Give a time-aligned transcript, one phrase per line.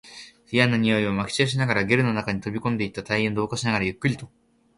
[0.49, 4.31] 嫌な臭いを撒き散らしながら、ゲルの中に飛び込んでいった隊員を同化しながら、ゆっくりと